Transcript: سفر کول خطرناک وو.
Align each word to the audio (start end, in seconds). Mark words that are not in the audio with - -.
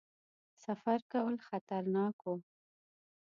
سفر 0.65 0.99
کول 1.11 1.35
خطرناک 1.47 2.17
وو. 2.25 2.35